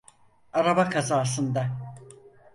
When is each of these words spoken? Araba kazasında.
Araba 0.53 0.89
kazasında. 0.89 1.69